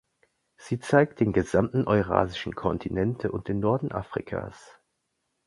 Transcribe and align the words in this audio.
Sie 0.57 0.79
zeigt 0.79 1.19
den 1.19 1.31
gesamten 1.31 1.85
eurasischen 1.87 2.55
Kontinent 2.55 3.23
und 3.25 3.47
den 3.47 3.59
Norden 3.59 3.91
Afrikas. 3.91 4.81